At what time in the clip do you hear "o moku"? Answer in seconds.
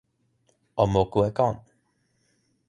0.83-1.19